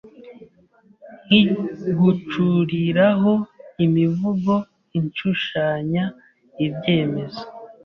[1.25, 3.33] Nkigucuriraho
[3.85, 4.53] imivugo
[4.99, 6.03] Ishushanya
[6.65, 7.43] ibyemezo